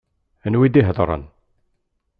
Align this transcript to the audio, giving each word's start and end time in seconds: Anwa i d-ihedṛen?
Anwa 0.45 0.65
i 0.67 0.69
d-ihedṛen? 0.69 1.23